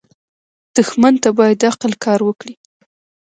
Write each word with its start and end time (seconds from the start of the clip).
دښمن 0.75 1.13
ته 1.23 1.29
باید 1.39 1.65
عقل 1.69 1.91
کار 2.05 2.19
وکړې 2.27 2.55